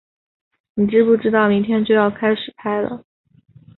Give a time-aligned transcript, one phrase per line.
[0.73, 3.05] 你知不知道明天就要开拍了